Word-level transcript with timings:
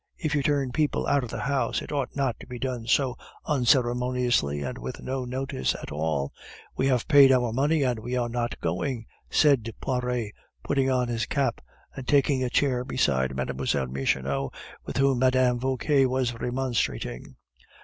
If 0.17 0.33
you 0.33 0.41
turn 0.41 0.71
people 0.71 1.05
out 1.05 1.23
of 1.23 1.29
the 1.29 1.41
house, 1.41 1.79
it 1.83 1.91
ought 1.91 2.15
not 2.15 2.35
to 2.39 2.47
be 2.47 2.57
done 2.57 2.87
so 2.87 3.17
unceremoniously 3.45 4.63
and 4.63 4.79
with 4.79 4.99
no 4.99 5.25
notice 5.25 5.75
at 5.75 5.91
all. 5.91 6.33
We 6.75 6.87
have 6.87 7.07
paid 7.07 7.31
our 7.31 7.53
money, 7.53 7.83
and 7.83 7.99
we 7.99 8.17
are 8.17 8.27
not 8.27 8.59
going," 8.61 9.05
said 9.29 9.69
Poiret, 9.79 10.31
putting 10.63 10.89
on 10.89 11.07
his 11.07 11.27
cap, 11.27 11.61
and 11.95 12.07
taking 12.07 12.43
a 12.43 12.49
chair 12.49 12.83
beside 12.83 13.35
Mlle. 13.35 13.89
Michonneau, 13.89 14.51
with 14.87 14.97
whom 14.97 15.19
Mme. 15.19 15.59
Vauquer 15.59 16.09
was 16.09 16.33
remonstrating. 16.33 17.35